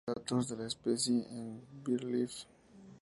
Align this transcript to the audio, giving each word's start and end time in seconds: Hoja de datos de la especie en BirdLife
Hoja 0.07 0.13
de 0.15 0.19
datos 0.19 0.47
de 0.49 0.57
la 0.57 0.65
especie 0.65 1.27
en 1.29 1.61
BirdLife 1.85 2.47